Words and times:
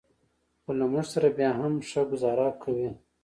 خو 0.61 0.71
له 0.79 0.85
موږ 0.91 1.05
سره 1.13 1.27
بیا 1.37 1.51
هم 1.59 1.73
ښه 1.89 2.01
ګوزاره 2.11 2.47
کوي. 2.61 2.89